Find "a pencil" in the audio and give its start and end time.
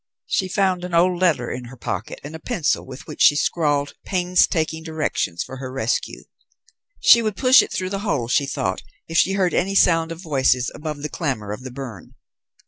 2.35-2.83